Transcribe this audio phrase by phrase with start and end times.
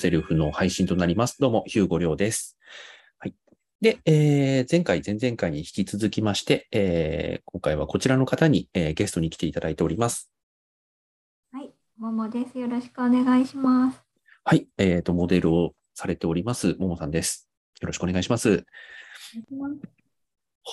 [0.00, 1.38] セルフの配信となります。
[1.38, 2.56] どうも、ヒューゴリョウです。
[3.18, 3.34] はい。
[3.82, 10.32] で、えー、前回、前々回に引き続きまして、えー、今回はこちらの方に、えー、ゲストに来ていただいております。
[11.52, 12.58] はい、ももです。
[12.58, 14.02] よろしくお願いします。
[14.42, 14.66] はい。
[14.78, 17.50] えっ、と、モデルをされております、ももさんです。
[17.82, 18.64] よろしくお願いします。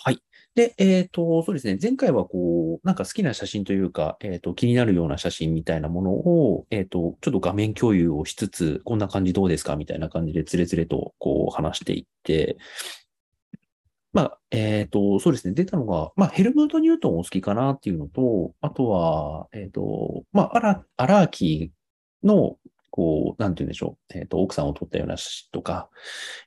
[0.05, 0.23] はい。
[0.57, 1.77] で、えっ、と、そうですね。
[1.79, 12.57] 前回はこう、なんか好きな写真というか、えっ、と、気になるような写真みたいなものを、えっ、と、ちょっと画面共有をしつつ、こんな感じどうですかみたいな感じで、つれつれと、こう、話していって、
[14.13, 15.53] まあ、えっ、と、そうですね。
[15.53, 22.57] 出たのが、まあ、ヘルムート・ニュートンお好きかなっていうのと、あとは、えっ、と、まあ、アラ、アラーキーの、
[22.91, 24.17] こう、なんて言うんでしょう。
[24.17, 25.89] えっ、と、奥さんを撮ったような写真とか、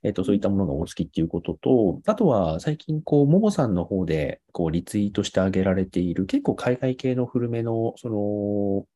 [0.02, 8.86] えっ、と、そういったものがお好きっていうことと、あとは最近、こう、ももさんの方で、こう、リツイートしてあげられている、結構海外系の古めの、その、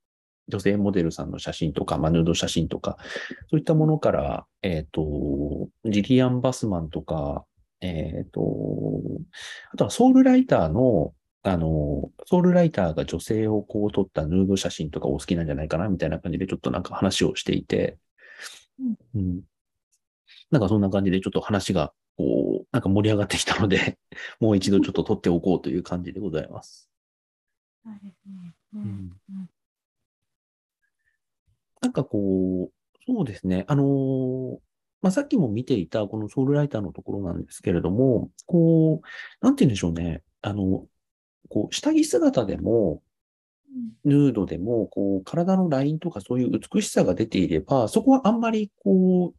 [0.48, 2.98] 女性モデルさんの写真とか、まあ、ヌード写真とか、
[3.50, 7.44] そういったものから、えっ、と、ジリアン・バスマンとか、
[7.80, 8.40] えっ、と、
[9.72, 11.14] あとはソウルライターの、
[11.46, 17.98] あの、ソウルライターが女性をこう撮ったヌード写真とかお好きなんじゃないかなみたいな感じでちょっとなんか話をしていて、
[19.14, 19.42] うん。
[20.50, 23.98] なんかそんな感じでちょっと話がこう、なんか盛り上がってきたので、
[24.40, 26.90] もう一度ちょっと撮っておこうという感じでございます。
[27.84, 27.90] そ
[28.78, 29.12] うん。
[31.82, 33.66] なんかこう、そうですね。
[33.68, 34.58] あのー
[35.02, 40.22] まあ、さっきも見ていたこのソウルライターのところなんですけれども、こう、なんて言うんでしょうね。
[40.40, 40.86] あの、
[41.54, 43.00] こう、下着姿でも、
[44.04, 49.34] ヌードでも、こう、体のラインとかそういう美しさが出ていれば、そこはあんまり、こ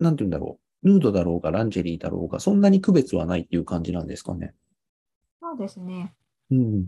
[0.00, 0.88] う、なんて言うんだろう。
[0.88, 4.54] ヌードだろうが、ランジェリーだろうが、そんなに区別はないっていう感じなんですかね。
[5.42, 6.14] そうですね。
[6.50, 6.86] うん。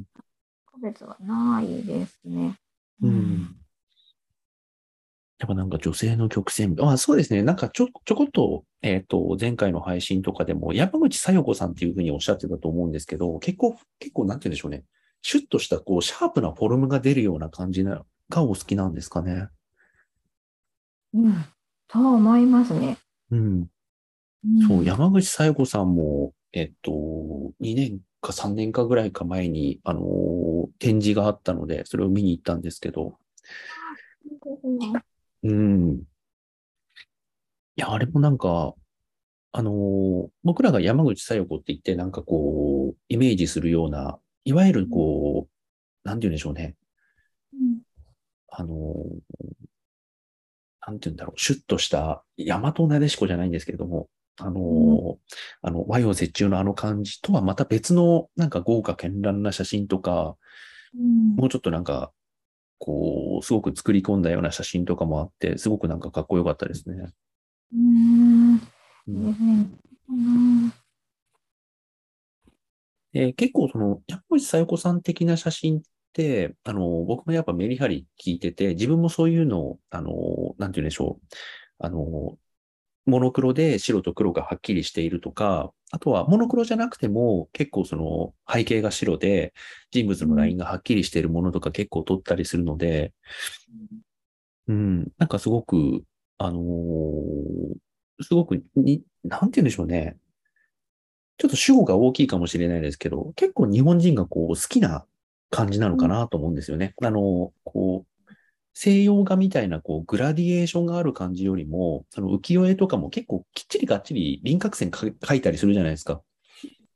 [0.72, 2.58] 区別はないですね。
[3.02, 3.56] うん。
[5.38, 7.42] やっぱなんか女性の曲線、あ、そうですね。
[7.42, 14.84] なんかちょ、ちょこっと、えっ、と、前回の配信とかでも、山口さよ子さんっていうふうにおっしゃってたと思うんですけど、結構、結構、なんて言うんでしょうね。
[15.20, 19.48] シュッとした、こう、シャープなフォルムが出るような感じな、がお好きなんですかね。
[21.12, 21.44] うん。
[21.88, 22.96] と思いますね。
[23.30, 23.40] うん。
[23.40, 26.92] うんそう、山口さよ子さんも、えっと、
[27.60, 30.36] 2年か3年かぐらいか前に、あのー
[30.78, 33.18] 展示があったので、それを見に行ったんですけど、
[35.42, 35.92] うん。
[36.00, 36.04] い
[37.76, 38.74] や、あれもなんか、
[39.52, 45.48] あのー僕らが山口さよ子って言って、なんかこう、イメージするような、いわゆるこ
[46.04, 46.76] う、なんて言うんでしょうね。
[47.54, 47.80] うん
[48.50, 49.38] あのー
[50.86, 54.08] なんて言うんだろう、シュッとした、大和なでしこじゃないんですけれども、
[54.38, 55.16] あのー
[55.62, 60.36] あの、和洋折衷のあの感じとはまた別の、なんか豪華絢爛な写真とか、
[60.94, 62.12] うんもうちょっとなんか、
[62.78, 67.12] こう、すごく作り込んだような写真とかもあって、すごくなんかかっこよかったですね。
[67.72, 68.60] うん。
[70.08, 70.72] うん。
[73.12, 75.82] えー結構その、山口さよ子さん的な写真っ
[76.12, 80.12] て、あの、僕もやっぱメリハリ聞いてて、自分もそういうのを、あの、
[80.58, 81.26] なんて言うんでしょう。
[81.78, 82.38] あの、
[83.06, 89.54] モノクロで白と黒がはっきりしているとか、あとはモノクロじゃなくても結構その背景が白で
[89.90, 93.12] 人物のラインがはっきりしているものとか結構撮ったりするので、
[94.68, 96.02] うん、なんかすごく、
[96.38, 97.76] あのー
[98.22, 100.16] すごくに、なんて言うんでしょうね。
[101.38, 105.04] ちょっと主語が大きいかもしれないですけど、結構日本人がこう好きな
[105.50, 106.94] 感じなのかなと思うんですよね。
[107.02, 108.15] あの、こう、
[108.78, 116.20] 西洋画みたいなこうグラディエーションがある感じよりも、その浮世絵とかも結構きっちりがっちり輪郭線か描いたりするじゃないですか。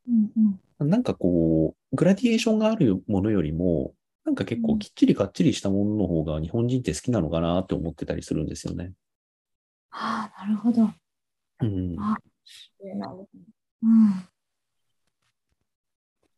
[0.06, 8.92] うんうんなんかこう、グラディエーションがあるものよりも、なんか結構きっちりがっちりしたものの方が日本人って好きなのかなって思ってたりするんですよね。
[9.90, 10.90] ああ、なるほど。
[11.60, 11.96] うん。
[11.98, 12.16] あ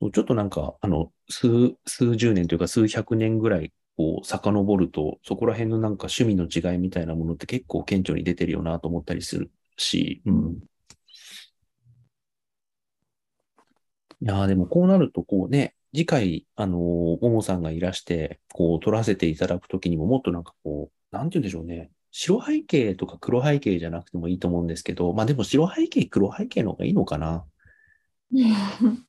[0.00, 0.12] うん。
[0.12, 10.58] ちょっとなんか、あの、数、数十年というか数百年ぐらい、こう、遡ると、そこら辺のなんか趣味の違いみたいなものって結構顕著に出てるよなと思ったりするし、うん。
[14.22, 21.90] いやーでもこうなると、こうね、次回、あのー、ももさんがいらして、こう、撮らせていただくときにももっとなんかこう、なんて言うんでしょうね。
[22.12, 27.44] 白背景とか黒背景じゃなくてもいいと思うんですけど、まあでも白背景、黒背景の方がいいのかな。
[28.32, 29.06] うん。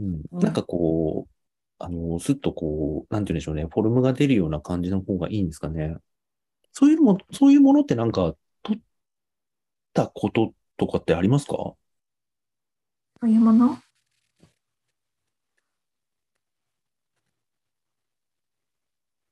[0.00, 1.31] うんなんかこう、
[1.84, 5.96] あの、すっとこう、なんて言うんでしょうね、フォルムが出るような感じの方がいいんですかね。
[6.70, 8.76] そういうのも、そういうものってなんか、撮っ
[9.92, 11.54] たこととかってありますか？
[11.54, 11.76] そ
[13.26, 13.78] ういうもの？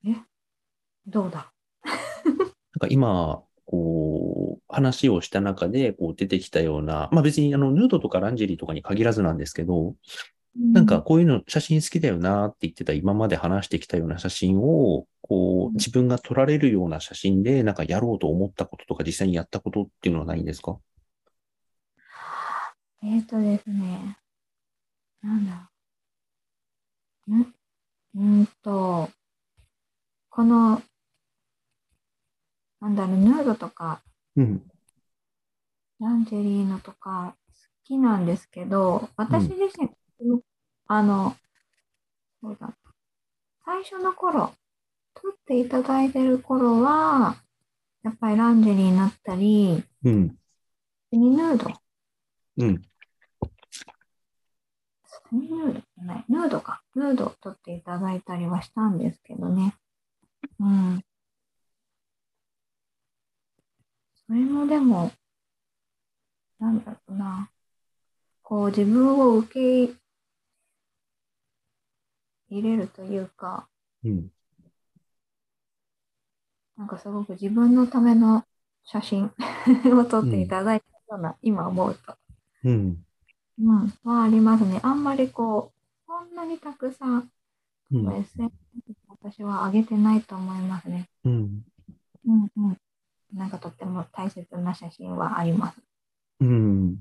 [0.05, 0.15] え？
[1.07, 1.53] どうだ？
[1.85, 2.47] なん
[2.81, 9.95] か今、こ話をした中で、こう出てきたような、まあ別にあの、ヌードとかランジェリーとかに限らずなんですけど、
[10.57, 20.79] なんかこういうの写真好きだよなって言ってた今まで話してきたような写真を、こう自分が撮られるような写真でなんかやろうと思ったこととか実際にやったことっていうのはないんですか？
[23.03, 24.19] えっ、とですね、
[25.23, 25.53] なんだ
[27.29, 27.39] ろう。
[27.39, 27.55] ん
[28.17, 29.09] うんと、
[30.31, 30.83] この、
[32.81, 34.03] なんだろう、ヌードとか、
[34.37, 34.63] うん。
[36.01, 37.55] ランジェリーのとか好
[37.85, 39.91] きなんですけど、私自身、
[40.93, 41.37] あの、
[42.43, 42.77] そうだ、
[43.65, 44.53] 最初の頃、
[45.15, 47.37] 撮っていただいてる頃は、
[48.03, 50.37] やっぱりランジェリーになったり、うん。
[51.13, 51.71] セミヌード、
[52.57, 52.83] うん。
[55.07, 59.77] セミヌードじゃない、ヌードか、ヌードを撮っていただいたりはしたんですけどね。
[60.59, 61.05] うん。
[64.27, 65.13] それもでも、
[66.59, 67.49] なんだろうな。
[68.43, 70.00] こう自分を受け
[72.51, 73.69] 入れるというか、
[74.05, 74.31] うん。
[76.77, 78.45] なんかすごく自分のための
[78.85, 79.33] 写真
[79.99, 82.17] を撮っていただいたような、今思うと、
[82.65, 83.05] うん。
[83.59, 84.81] うん、はありますね。
[84.83, 87.31] あんまりこう、そんなにたくさん、
[87.93, 88.17] うん。
[88.17, 88.53] SNS
[89.09, 91.09] 私は上げてないと思いますね。
[91.25, 91.63] うん。
[92.27, 92.79] うんうん。
[93.35, 95.81] なんかとっても大切な写真はあります。
[96.41, 96.97] うん。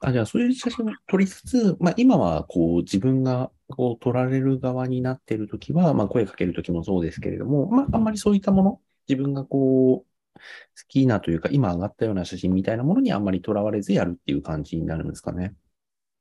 [0.00, 10.08] あ、じゃあ、そういう写真を撮りつつ、まあ、今は、こう、自分が、こう、撮られる側になっているときは、まあ、声かけるときもそうですけれども、まあ、あんまりそういったもの、自分がこう、
[10.38, 10.40] 好
[10.88, 15.54] きなというか、今上がったような写真みたいなものにあんまりとらわれずやるっていう感じになるんですかね。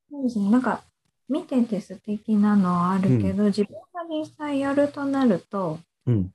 [0.10, 0.50] そうですね。
[0.50, 0.84] なんか、
[1.30, 6.32] 見てて素敵なのはあるけど、自分が実際やるとなると、うん。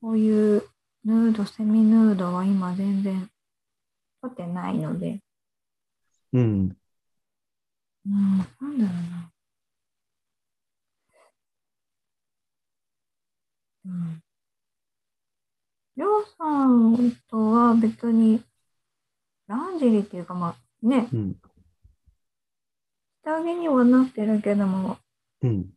[0.00, 0.62] こういう
[1.04, 3.28] ヌード、セミヌードは今全然
[4.22, 5.20] 撮ってないので、
[6.32, 6.76] うん。
[8.06, 9.32] うん、なんだろうな。
[13.84, 14.22] うん。
[15.96, 18.42] りょうさんとは別に、
[19.46, 21.36] ランジェリーっていうか、まあね、うん。
[23.22, 24.98] 下着にはなってるけども、
[25.42, 25.70] うん。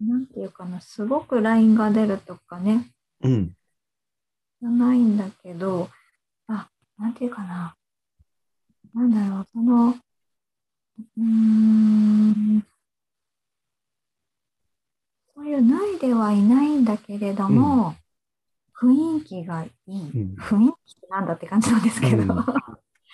[0.00, 2.90] なんていうかな、すごくラインが出るとかね、
[3.22, 3.56] うん。
[4.60, 5.88] じゃないんだけど、
[6.48, 7.77] あ、なんていうかな。
[8.98, 12.62] なんだろう、その、うーん、
[15.34, 17.96] そういう脱いではいないんだけれども、
[18.80, 20.14] 雰囲気がいい。
[20.14, 22.46] うん雰囲気ってなんだって感じなんですけど、うん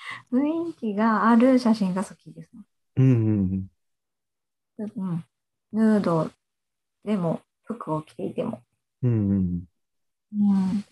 [0.33, 2.51] 雰囲気がある写真が好きです。
[2.97, 3.69] うん。
[4.79, 5.25] うん。
[5.73, 6.31] ヌード
[7.05, 8.63] でも、服を着ていても。
[9.03, 9.31] うん。
[9.31, 9.65] うん。
[10.33, 10.85] うん。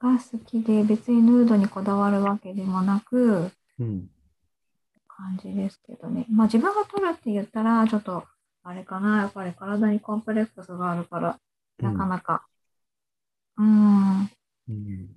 [0.00, 4.10] が好きで、別にヌードにこだわるわけでもなく、うん。
[5.08, 6.26] 感じですけどね。
[6.30, 8.24] まあ自分が撮るって言ったら、ちょっと、
[8.62, 11.38] あれかな、やっぱり体にコンプレックスがあるから、
[11.78, 12.46] なかなか、
[13.56, 14.20] うん、
[14.68, 15.16] うん。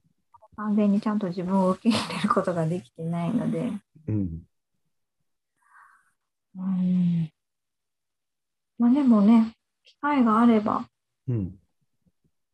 [0.56, 3.72] 完全にちゃんと自分を受け入れることができてないので、
[4.08, 4.42] うん。
[6.58, 7.32] うん。
[8.78, 9.54] まあでもね、
[9.84, 10.88] 機会があれば、
[11.28, 11.60] うん。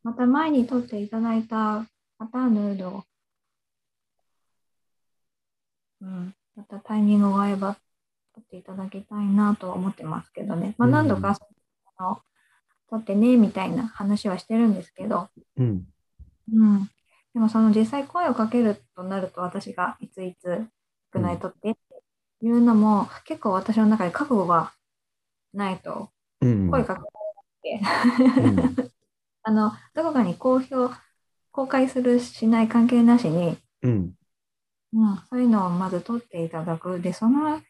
[0.02, 1.86] また前に撮っていただいた
[2.18, 3.04] パターンヌードを、
[6.04, 7.76] うん、またタイミングが合えば
[8.34, 10.74] 撮っていただきたいなとは思ってますけどね。
[10.76, 11.36] まあうん何度か、
[11.96, 12.18] あの
[12.90, 15.86] 撮ってね、みたいな話はしてるんですけど、うん。
[16.52, 16.90] うん。
[17.32, 20.66] でもその実際声をかけるとなると私がいついつ
[21.12, 21.80] 少ない撮ってって
[22.42, 24.72] いうのも結構私の中で覚悟が
[25.52, 26.70] ないとうん。
[26.70, 26.96] 声か
[27.62, 28.92] けられなくて、
[29.42, 30.94] あの、どこかに公表、
[31.50, 34.14] 公開するしない関係なしに、うん。
[34.94, 37.00] うん、そういうのをまず撮っていただく。
[37.00, 37.60] で、その、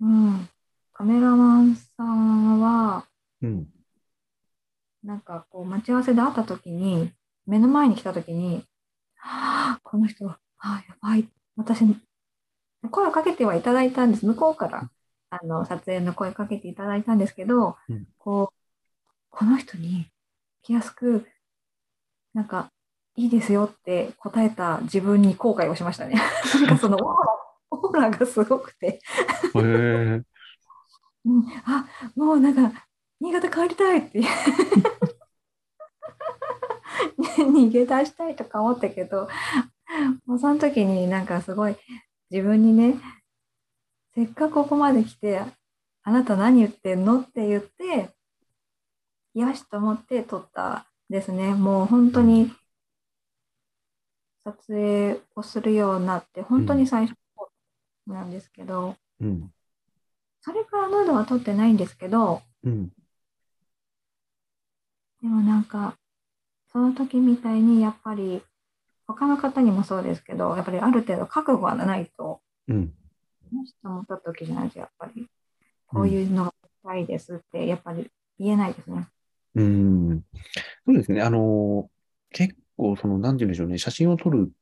[0.00, 0.48] うん、
[0.92, 3.08] カメラマンさんは、
[3.42, 3.68] うん。
[5.02, 7.12] なんかこう、待ち合わせで会った時に、
[7.46, 8.64] 目の前に来た時に、
[9.16, 11.28] はあ、この人、ああ、やばい。
[11.56, 11.84] 私、
[12.90, 14.26] 声をかけてはいただいたんです。
[14.26, 14.90] 向こうから、
[15.30, 18.56] あの、撮影の声かけていただいたんですけど、うんこう、
[19.30, 20.06] この人に
[20.62, 21.26] 気安く、
[22.34, 22.72] なんか、
[23.16, 26.14] いいですよって答えた自分に後悔をしましたね。
[26.66, 27.08] なんかそのオーラ、
[27.70, 29.00] オーラがすごくて。
[29.54, 30.24] うん、
[31.64, 32.86] あ、もうなんか、
[33.20, 34.20] 新潟帰りたいって
[37.38, 39.28] 逃げ出したいとか思ったけど、
[40.26, 41.76] もうその時になんかすごい
[42.30, 42.98] 自分にね、
[44.14, 45.40] せっかくここまで来て、
[46.02, 48.10] あなた何言ってんのって言って、
[49.34, 51.54] よしと思って撮ったですね。
[51.54, 52.52] もう本当に
[54.44, 57.16] 撮影をするようになって、本当に最初
[58.06, 59.52] なんですけど、うん。
[60.40, 62.92] それからヌードは撮ってないんですけど、うん。
[65.22, 65.96] でもなんか、
[66.72, 68.42] その時みたいにやっぱり、
[69.06, 72.92] 他の方にもそうですけど、やっぱりある程度覚悟がないと、うん。
[73.52, 75.28] もしと思った時じゃないと、やっぱり、
[75.86, 79.06] こういうのがしたいですって、やっぱり言えないですね。
[79.54, 80.24] うん。
[80.86, 81.22] そうですね。
[81.22, 81.90] あの、
[82.30, 83.78] 結構、その、なんて言うんでしょうね。
[83.78, 84.52] 写真を撮るっ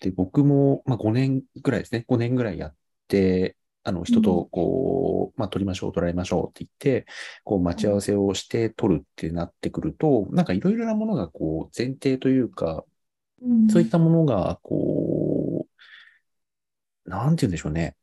[0.00, 2.04] て僕も、まあ5年ぐらいですね。
[2.08, 2.74] 5年ぐらいやっ
[3.08, 7.06] て、あの、人と、こう、まあ撮りましょう、撮られましょうって言って、
[7.44, 12.84] こう、待ち合わせをして撮るってなってくると、なんかいろいろなものが、こう、前提というか、
[13.42, 15.66] うんそういったものが、こ
[17.06, 17.96] う、なんて言うんでしょうね。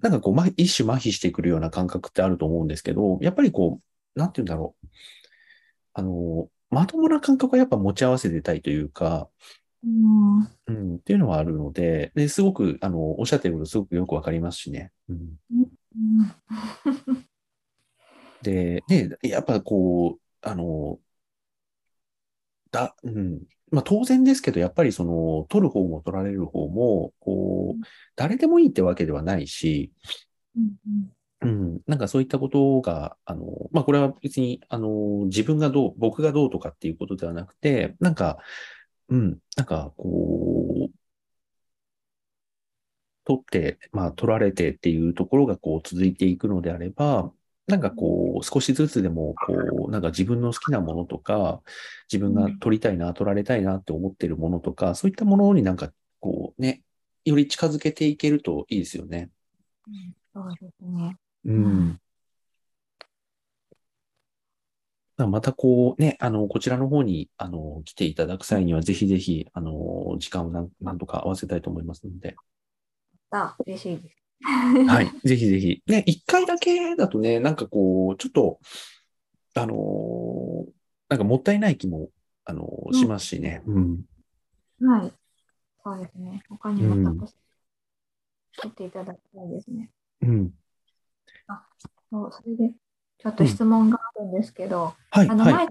[0.00, 3.80] なんかこう、ま、一種麻痺してくるような感覚ってあると思うんですけど、やっぱりこ
[4.16, 4.86] う、なんて言うんだろう。
[5.94, 9.28] あの、まともな感覚はやっぱ持ち合わせてたいというか、
[9.84, 14.92] うんうん、っていうのはあるので、で、すごく、あの、おっしゃってることすごくよくわかりますしね。
[15.08, 15.36] うん。
[15.50, 17.28] うん
[18.42, 20.98] で、ね、やっぱこう、あの、
[22.70, 23.42] だ、うん。
[23.70, 27.84] まあ当然ですけど、やっぱりその、取る方も取られる方も、こう、
[28.16, 29.92] 誰でもいいってわけではないし、
[30.56, 38.38] うんうん、なんかそういったことが、あの、まあこれは別に、あの、自分がどう、僕がどうとかっていうことではなくて、なんか、
[39.08, 40.92] うん、なんかこう、
[43.24, 47.32] 取って、まあ取られてっていうところがこう続いていくのであれば、
[47.66, 51.62] なんかこう、少しずつでも、こう、なんか自分の好きなものとか、
[52.10, 56.82] 自分が取りたいな、取られたいなって思ってるものとか、そういったものになんか、こうね、
[57.24, 59.30] より近づけていけるといいですよね。
[59.86, 61.16] うんそうですね。
[61.48, 61.88] うん。
[61.92, 62.00] だか
[65.24, 72.36] らまたこうね、あの、こちらの方に、あの、来ていただく際には、ぜひぜひ、あの、時間をなんなんとか合わせたいと思いますので。
[73.30, 74.16] あ、嬉しいです。
[74.86, 75.10] はい。
[75.24, 75.82] ぜひぜひ。
[75.86, 78.60] ね、一回だけだとね、なんかこう、ちょっと、
[79.54, 80.72] あのー
[81.08, 82.10] なんかもったいない気も、
[82.44, 83.62] あのーしますしね。
[83.66, 84.04] うん。
[84.80, 85.12] はい。
[85.84, 86.42] そうですね。
[86.48, 89.90] 他にもうんたくさんていただきたいですね。
[90.22, 90.52] うん。
[92.10, 92.74] そう、それで、
[93.18, 95.68] ちょっと質問があるんですけど、はい、あの、はい、前、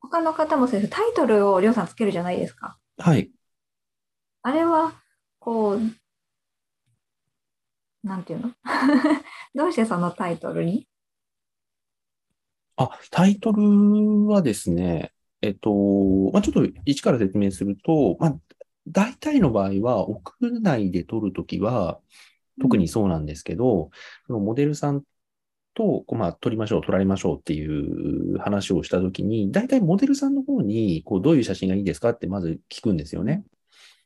[0.00, 0.92] 他の方もそうです。
[0.92, 2.78] タイトルをりょうさんつけるじゃないですか。
[2.98, 3.30] はい。
[4.42, 4.92] あれは、
[5.38, 5.80] こう、
[8.02, 8.50] なんていうの？
[9.54, 10.88] どうしてそのタイトルに？
[12.76, 15.70] あ、タイトルはですね、えっと、
[16.32, 18.38] まあ、ちょっと一から説明すると、まあ、
[18.88, 22.00] 大体の場合は、屋内で撮るときは、
[22.60, 23.90] 特にそうなんですけど、
[24.26, 25.02] そのモデルさん
[25.74, 33.44] と、こうまあ、撮りましょう、撮られましょうっていう話をしたときに、大体モデルさんの方に、こう、どういう写真がいいですかってまず聞くんですよね。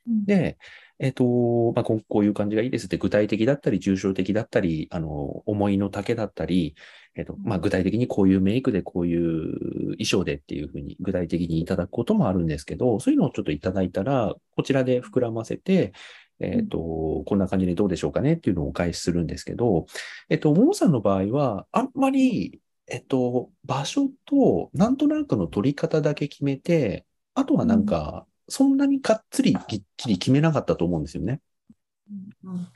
[0.07, 0.57] うんで、
[0.99, 6.75] えっと、まあ、こうこういう感じがいいですって具体的だったり、抽象的だったり、あの、思いの丈だったり、
[7.15, 15.91] えっと、まあ、具体的にこういうメイクでこういう衣装でっていうふうに具体的にいただくこともあるんですけど、そういうのをちょっといただいたら、こちらで膨らませて、
[16.39, 19.85] えっと、こんな感じでどうでしょうかねっていうのをお返しするんですけど、
[20.29, 31.41] えっと、ももさんの場合は、あんまり、えっと、場所となんとなくの取り方だけ決めて、あとはなんか、そんなにかっつりきっちり決めなかったと思うんですよね。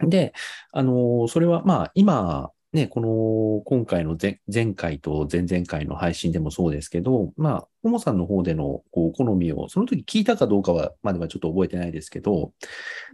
[0.01, 0.09] うん。
[0.09, 0.33] で、
[0.71, 12.53] あの、それはまあ、今、ね、この、今回の前前回と前々回の配信でもそうですけど、まあ、ももさんの方での、こう、好みを、その時聞いたかどうかは、まではちょっと覚えてないですけど、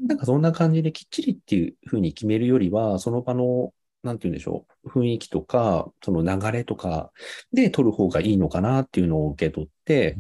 [0.06, 7.14] なんかそんな感じできっちりっていうふうに決めるよりは、その場の、なんて言うんでしょう、雰囲気とか、その流れとか
[7.54, 10.18] で撮る方がいいのかなっていうのを受け取って、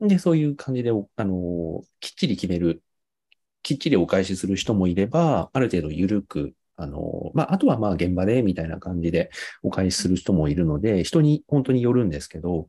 [0.00, 2.82] で、そういう感じで、おあの、きっちり決める、
[3.62, 9.30] きっちりお返しする人もいれば、ある程度緩く、あの、まあ、あとはまあ現場でみたいな感じで
[9.62, 12.68] お返しする人もいるので、人に本当によるんですけど、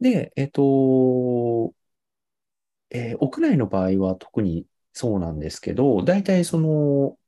[0.00, 1.74] で、えっと、
[2.90, 7.18] えー屋内の場合は特にそうなんですけど、大体その、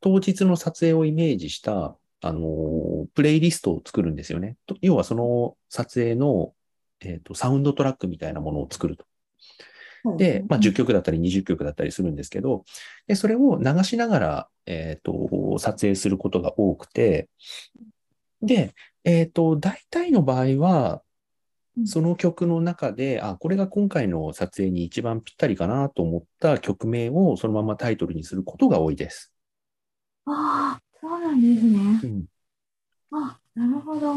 [0.00, 4.56] 当日の撮影をイメージした、あの、プレイリストを作るんですよね。
[4.66, 6.54] と要はその撮影の、
[7.00, 9.06] えっと、サウンドトラックみたいなものを作ると。
[10.16, 12.64] で、まあ、10曲だったり20曲だったりするんですけど、
[13.06, 17.28] で、それを流しながら、えっと、撮影することが多くて、
[18.42, 21.02] で、えっと、大体の場合は、
[21.84, 29.32] その曲の中で、あ、これが今回の撮影に一番ぴったりかなと思った曲名をそのままタイトルにすることが多いです。
[30.24, 32.00] ああ、そうなんですね。
[32.02, 32.24] うん。
[33.12, 34.14] あ、なるほど。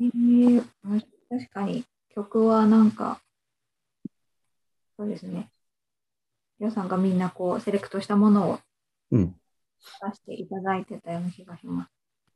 [0.00, 3.20] えー、あ確かに曲はなんか、
[4.98, 5.48] そうですね。
[6.58, 8.58] 皆さんがみんなこう、セレクトしたものを
[9.12, 9.36] うん。
[10.02, 11.90] 出していただいてたような気がします。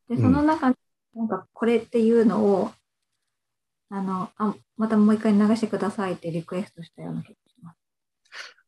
[0.09, 0.76] で、うんその中に、
[1.16, 2.71] なんかこれっていうのを、
[3.90, 7.76] あの、あ、またもう一回流してくださいってリクエストしたような気がします。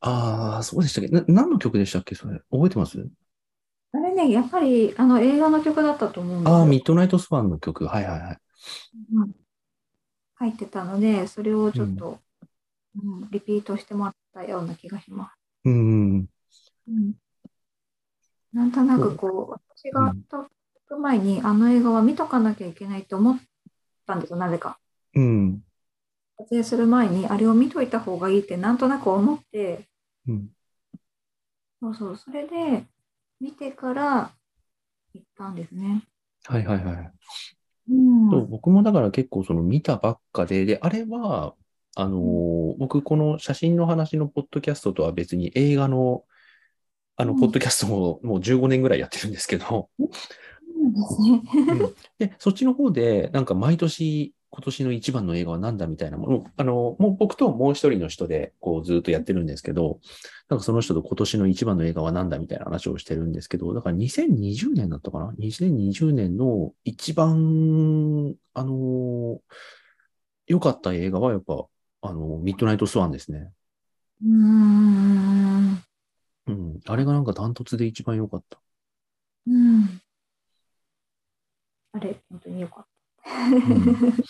[0.01, 1.11] ああ、そうでしたっけ？
[1.11, 2.17] な何の曲でしたっけ？
[2.17, 2.41] それ。
[2.51, 3.09] 覚えてます？
[3.93, 6.57] あれね、やっぱりあの映画の曲だったと思うんですよ。
[6.57, 7.87] ああ、ミッドナイトスワンの曲。
[7.87, 8.39] はいはいはい。
[9.15, 9.33] うん
[10.37, 12.19] 入ってたので、それをちょっと、
[12.97, 15.33] うんリピートしてもらったような気がします。
[15.65, 16.29] うん。
[16.89, 17.15] うん
[18.53, 20.49] なんとなくこう、私が撮
[20.87, 23.39] く前にあの映画は見とかなきゃいけないと思っ
[24.07, 24.79] たんですよ、なぜか。
[25.15, 25.65] うん。
[26.39, 29.89] 撮影する前にあれを見といた方がいいってなんとなく思って、
[30.27, 30.51] うん。
[31.81, 32.87] そうそう、それで
[33.41, 34.33] 見てから
[35.15, 36.03] 行ったんですね。
[36.45, 37.13] はいはいはい。
[37.91, 38.31] うん。
[38.31, 41.55] そう僕もだから結構その見たばっかで、で、あれは、
[41.97, 46.25] あのー僕この写真の話のポッドキャストとは別に映画の、
[47.17, 49.91] あの、うんポッドキャストももう15年ぐらいやってるんですけど、
[50.77, 51.93] そうですね。
[52.19, 60.01] で、そっちの方で、なんか毎年、今年の一番の映画は何だみたいなもの、あの、もう僕ともう一人の人で、こうずっとやってるんですけど、
[60.49, 69.41] なんかその人と今年の一番の映画は何だみたいな話をしてるんですけど、だから2020年だったかな ?2020 年の一番、あの
[70.47, 71.67] 良かった映画はやっぱ、
[72.05, 73.51] あの、ミッドナイトスワンですね。
[74.23, 75.83] うーん。
[76.47, 76.81] うん。
[76.87, 78.61] あれがなんかダントツで一番良かった。
[79.47, 80.01] うん。
[81.93, 82.87] あれ、本当によかっ
[83.25, 83.49] た。
[83.49, 84.23] ん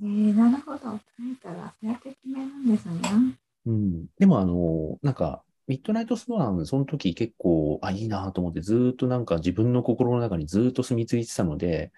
[0.00, 0.78] えー、なるほど。
[0.78, 1.00] タイ
[1.42, 3.38] トルはそうやって決めるんですね。
[3.66, 4.06] うん。
[4.18, 11.92] でもあの、なんか、ミッドナイトスワン、その時結構、あ、いいなと思って、ずーっとなんか自分の心の中にずーっと住み着いてたので、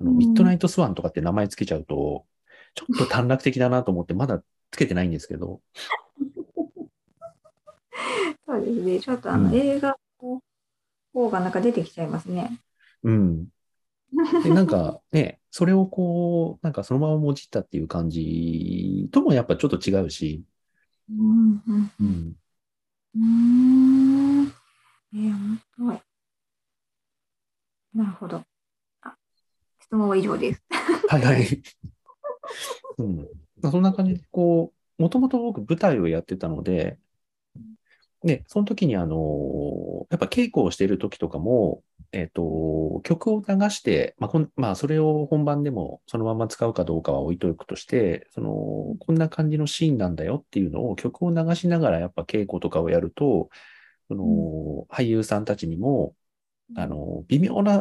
[0.00, 2.26] あのうんミッドナイトスワンとかって名前つけちゃうと、
[2.74, 5.60] ちょっと短絡的だなと思って、まだつけてないんですけど、
[8.46, 9.00] そうですね。
[9.00, 10.42] ちょっとあの、うん映画の
[11.12, 12.60] 方がなんか出てきちゃいますね。
[13.02, 13.46] うん。
[14.42, 20.44] で、なんかね、それをこう、なんかそのままもじったっていう感じともやっぱちょっと違うし、
[21.10, 22.36] うんうんうん。
[23.14, 23.20] うー
[24.42, 24.46] ん。
[24.46, 26.00] えー、面白い。
[27.94, 28.42] なるほど。
[29.02, 29.14] あ、
[29.80, 30.62] 質問は以上です。
[31.08, 31.62] はいはい。
[33.70, 36.98] そんな感じで、こう、もともと僕舞台をやってたので、
[38.22, 48.50] で、その時にあの、やっぱ稽古をしている時とかも、えっと、曲を流して、まあ、こん、まあ、それを本番でもそのまま使うかどうかは置いとくとして、その、
[48.98, 53.50] こんな感じのシーンなんだよっていうのを曲を流しながらやっぱ稽古とかをやると、
[54.08, 56.16] その、俳優さんたちにも、
[56.76, 57.78] あの、微妙な、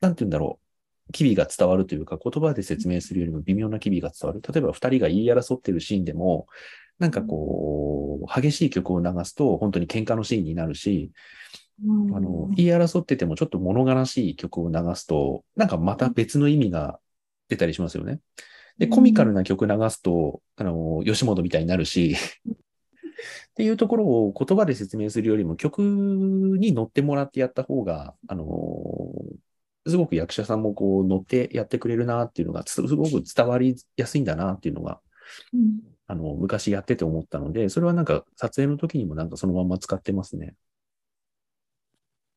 [0.00, 0.65] なんて言うんだろう、
[1.12, 4.42] 機微が伝わるというか、言葉で説明するよりも微妙な機微が伝わる。
[4.42, 6.46] 例えば二人が言い争ってるシーンでも、
[6.98, 11.12] なんかこう、激しい曲を流すと本当に喧嘩のシーンになるし、
[11.84, 16.98] うんあの、言い争っててもちょっと物悲しい曲を流すと、なんかまた別の意味が
[17.48, 18.20] 出たりしますよね。
[18.78, 22.16] で、コミカルな曲流すと、あの、吉本みたいになるし、
[23.50, 28.44] っていうところを言葉で説明するよりも曲に乗ってもらってやった方が、あの、
[29.86, 35.00] すごく役者さんもこう乗ってやってくれるなっていうのが、すすごく伝わりやすいんだなっていうのが、
[35.52, 40.54] うんあの、昔やってて思ったので、それはなんか撮影の時にもなんかそのまま使ってますね。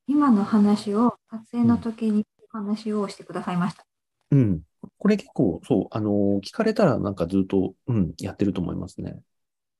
[0.07, 3.85] 今の話を撮影の時にお話をしてくださいました。
[4.31, 4.61] うん。
[4.97, 9.19] これ結構、そう、あの、聞かれたらなんかずっと、うん、やってると思いますね。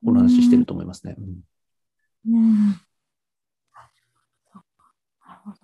[0.06, 1.16] お話ししてると思いますね。
[1.18, 1.22] う
[2.32, 2.36] ん。
[2.36, 2.68] うん。
[2.70, 2.80] なる
[5.44, 5.58] ほど。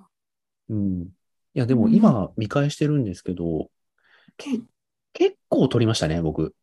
[0.70, 1.10] うん。
[1.56, 3.70] いや、でも今見返してるんですけど、
[4.38, 4.62] け、
[5.14, 6.56] 結構撮りましたね、僕。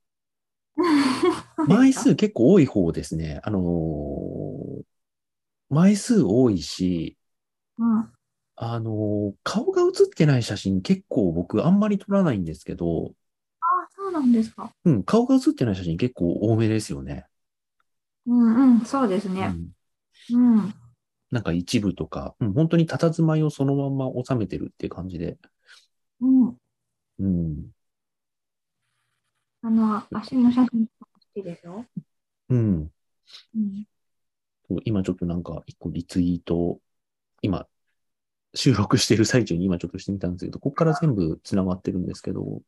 [1.65, 3.41] 枚数結構多い方ですね。
[3.45, 4.83] あのー
[5.71, 7.19] 枚数多いし、
[7.79, 8.13] うん。
[8.57, 13.15] あのー顔が写ってない写真結構僕あんまり撮らないんですけど、
[13.61, 14.73] あ、そうなんですか。
[14.85, 17.27] うん、顔が写ってない写真結構多めですよね。
[18.27, 19.41] うんうん、そうですね。
[19.41, 19.73] うん。
[20.31, 20.75] うん。
[21.33, 25.39] なんか一部とか、うん、本当に佇まいをそのまま収めてるっていう感じで。
[26.21, 26.57] うん。
[27.19, 27.71] うん。
[29.63, 31.87] あの、足の写真好きですよ。
[32.51, 32.93] うん。
[33.57, 33.87] うん。
[34.85, 36.79] 今ちょっとなんか一個リツイート、
[37.41, 37.67] 今、
[38.55, 42.61] 収録してる最中に今ちょっとしてみたんですけど、ここから全部繋がってるんですけど、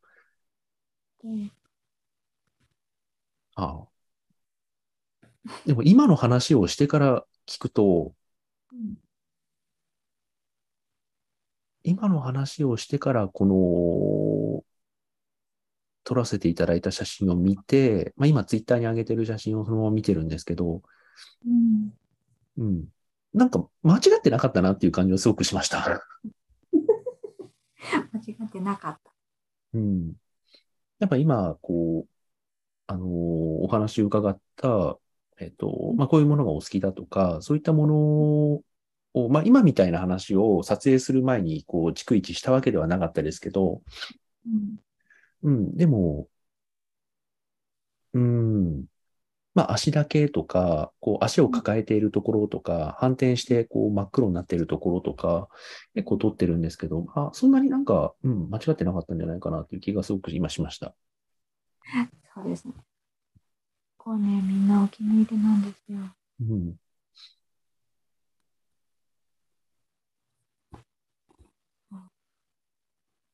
[1.23, 1.51] で
[3.57, 3.89] ああ。
[5.67, 8.24] でも今の話をしてから聞くと、うん
[11.83, 14.65] 今の話をしてからこの、
[16.05, 20.83] 撮らせていただいた写真を見て、まあ今ツイッターに上げてる写真をそのまま見てるんですけど、
[21.47, 21.93] うん。
[22.59, 22.85] うん。
[23.33, 26.03] なんか間違ってなかったなっていう感じはすごくしました。
[28.13, 29.13] 間違ってなかった。
[29.75, 30.13] うん。
[30.99, 32.11] やっぱ今、こう、
[32.87, 34.99] あのーお話を伺った、
[35.39, 37.95] えっと、まあこういうものがお好きだとか、そういったもの
[39.15, 43.83] を、まあ今みたいな話を撮影する前に、こう、逐一したわけではなかったですけど、
[44.47, 44.77] うん。
[45.43, 46.29] うん、でも、
[48.13, 48.87] うん、
[49.55, 55.49] まあ足だけとか、こう足を抱えているところとか、反転してこう真っ黒になっているところとか、
[55.95, 60.95] 結構撮ってるんですけど、あ、そんなになんか、うん、間違ってなかったんじゃないかなっていう気がすごく今しました。
[62.35, 62.75] そうですね。
[64.05, 65.99] こうね、みんなお気に入りなんですよ。
[66.41, 66.77] うん。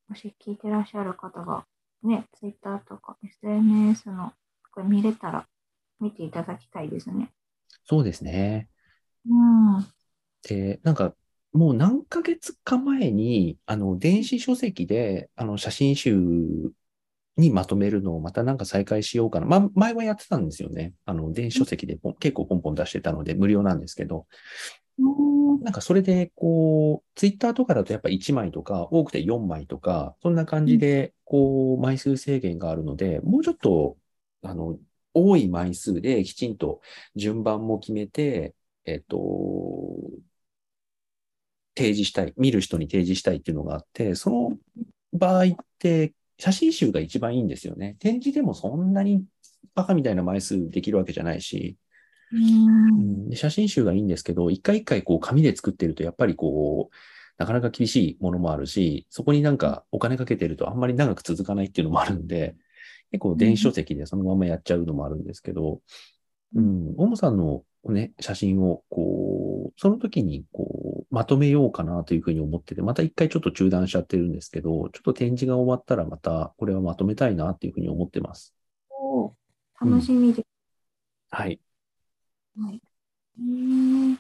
[0.09, 1.67] もし聞いてらっしゃる方が、
[2.05, 4.33] ね、ツイッターとか SNS の
[4.73, 5.49] これ見れたら
[5.99, 7.33] 見ていただきたいですね。
[7.89, 8.69] そうですね。
[9.29, 9.85] うん。
[10.43, 11.17] で、なんか、
[11.53, 16.73] もう何ヶ月か前に、あの、電子書籍で、あの、写真集
[17.41, 19.47] にまとめるのをまたなんか再開しようかな。
[19.47, 20.93] まあ、前はやってたんですよね。
[21.05, 24.27] あの、電子書籍で結構ポンポン出してたので、無料なんですけど、
[24.99, 33.97] うんなんかそれで、こう、ツイッターとかだとやっぱ1枚とか、多くて4枚とか、そんな感じで、こう、枚数制限があるので、もうちょっと、
[34.43, 34.79] あの、
[35.13, 36.81] 多い枚数できちんと
[37.17, 39.19] 順番も決めて、えっと、
[41.77, 44.59] 提示したい、見る人に提示したいっていうのがあって、その
[45.13, 45.49] 場合っ
[45.79, 47.97] て、写真集が一番いいんですよね。
[48.01, 49.23] 展示でもそんなに
[49.75, 51.77] バカみたいな枚数できるわけじゃないし、
[52.33, 53.29] うん。
[53.29, 56.95] で写真集がいいんですけど、一回一回こう紙で作ってると、やっぱりこう、
[57.37, 62.55] なかなか厳しいものもあるし、そこになんかお金かけてるとあんまり長く続かないっていうのもあるんで、
[63.13, 65.81] 結構電子書籍でそのままやっちゃうのもあるんですけど、
[66.55, 78.55] ううん、オモさんのね、写真をこう、その時にこう、まとめようかなというふうに思ってて、また一回ちょっと中断しちゃってるんですけど、ちょっと展示が終わったらまたこれはまとめたいなっていうふうに思ってます。
[78.91, 79.33] お
[79.81, 80.49] 楽しみです。
[81.31, 81.61] はい。
[82.57, 82.83] はい。
[83.39, 84.17] えー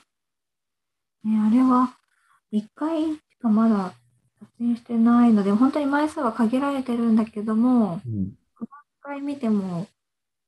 [1.25, 1.97] ね、あれは、
[2.51, 3.93] 一回しかまだ
[4.41, 8.69] 撮影してないので、本当に枚数は限られてるんだけども、うん、一
[9.03, 9.87] 回見ても、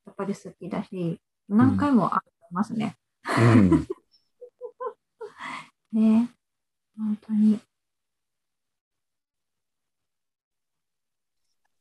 [0.06, 2.96] やっぱり好きだし、何回もありますね。
[3.38, 3.86] うん。
[5.92, 6.30] ね。
[6.96, 7.60] 本当に。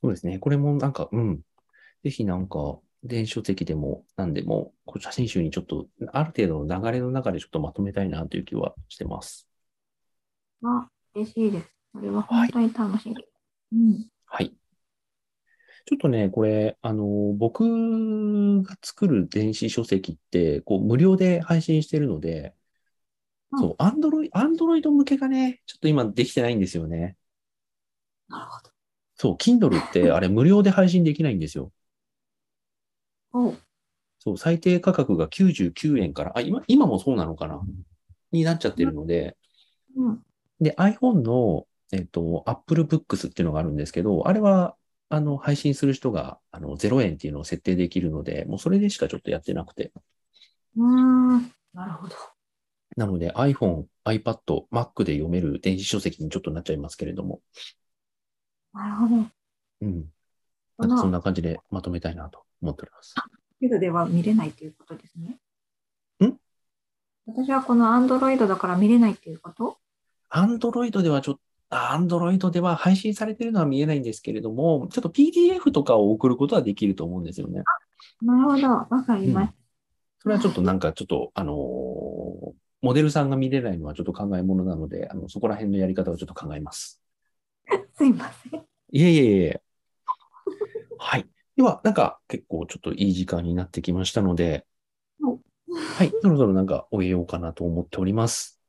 [0.01, 0.39] そうですね。
[0.39, 1.41] これもなんか、うん。
[2.03, 9.47] ぜひなんか、電子書籍でも何でも、こう写真集にちょっと、ある程度の流れの中でちょっとまとめたいなという気はしてます。
[10.63, 11.67] あ、嬉しいです。
[11.93, 13.15] それは本当に楽しい。
[13.73, 14.07] うん。
[14.25, 14.53] はい。
[15.85, 17.05] ちょっとね、これ、あの、
[17.37, 22.53] 僕が作る電子書籍って、こう、無料で配信してるので、
[23.51, 27.17] うんそう、アンドロイ、アンドロイド向けがね、ちょっと今できてないんですよね。
[28.29, 28.71] なるほど。
[29.15, 31.71] そう、Kindle って あれ無料で配信できないんですよ。
[33.33, 33.55] お
[34.19, 37.61] そう、最低価格が99円から、あ、今、今もそうなのかな？
[38.31, 39.35] になっちゃってるので、
[39.95, 40.23] うん。
[40.59, 44.75] で、iPhone の、えっと、Apple Books っていうのがあるんですけど、あれは、
[45.09, 49.91] あの、配信する人が、あの、0円っていうのを設定できるので、もうそれでしかちょっとやってなくて。
[50.77, 51.51] うーん。
[51.73, 52.15] なるほど。
[52.97, 57.41] なので iPhone、iPad、Mac で読める電子書籍にちょっとなっちゃいますけれども、
[58.73, 59.25] なるほど。
[59.81, 60.05] うん。
[60.77, 63.15] なんかそんな感じでまとめたいなと思っております。
[63.59, 65.37] けどでは見れないということですね。
[66.25, 66.35] ん？
[67.27, 69.77] 私はこの Android だから見れないっていうこと
[70.31, 71.41] ？Android ではちょっと、
[71.75, 77.61] Android では配信されてるのは見えないんですけれども、ちょっと PDF とかを送ることはできると思うんですよね。
[78.21, 78.67] なるほど。
[78.67, 79.49] わかりまし
[80.21, 81.55] それはちょっとなんかちょっと、あのー
[82.81, 87.01] モデルさんが見れないのはちょっと考えものなので、あの、そこら辺のやり方をちょっと考えます。
[87.67, 87.77] た。
[87.95, 88.61] すいません。
[88.91, 89.61] いえいえいえ。
[90.97, 91.27] はい。
[91.55, 94.65] では、なんか結構ちょっといい時間になってきましたので、
[95.23, 95.39] お
[95.97, 96.11] はい。
[96.21, 98.60] そろそろなんか終えようかなと思っております。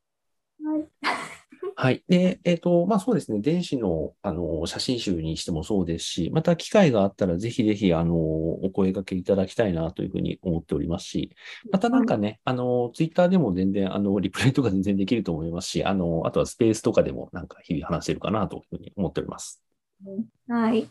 [1.83, 1.95] はい。
[1.95, 2.05] はい。
[2.09, 3.41] で、えっ、と、まあそうですね。
[3.41, 11.35] 電子の、あの、写真集にしてもそうですし、また機会があったらぜひぜひ、あの、お声掛けいただきたいなというふうに思っておりますし、
[11.73, 19.61] またなんかね、あの、ツイッターでも全然、あの、リプレイとか全然できると思いますし、あの、あとはスペースとかでもなんか日々話せるかなというふうに思っております。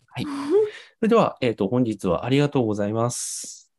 [0.07, 0.25] はい。
[0.25, 0.29] そ
[1.03, 3.71] れでは、えっ、と、本日はありがとうございます。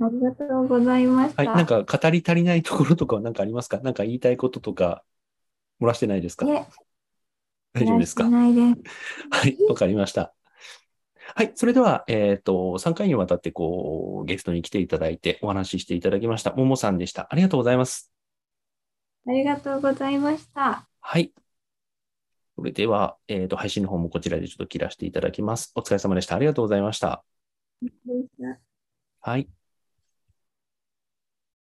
[0.00, 1.44] ありがとうございました。
[1.44, 1.56] はい。
[1.56, 3.78] なんか語り足りないところとかは何かありますか？
[3.78, 5.04] なんか言いたいこととか、
[5.80, 6.46] 漏らしてないですか？
[7.72, 8.24] 大丈夫ですか？
[8.24, 9.56] はい。
[9.68, 10.32] わかりました。
[11.34, 11.52] はい。
[11.54, 16.52] それでは、えっ、と、3回にわたって、こう、ゲストに来ていただいてお話ししていただきました。
[16.52, 17.26] ももさんでした。
[17.30, 18.12] ありがとうございます。
[19.26, 20.88] ありがとうございました。
[21.00, 21.32] はい。
[22.54, 25.72] それでは、えっ、と、配信の方もこちらでちょっと切らせていただきます。
[25.74, 26.36] お疲れ様でした。
[26.36, 27.24] ありがとうございました。
[29.20, 29.48] はい。